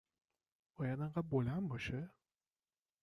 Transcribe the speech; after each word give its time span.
باید 0.75 0.99
اینقدر 0.99 1.21
بلند 1.21 1.69
باشه؟ 1.69 2.09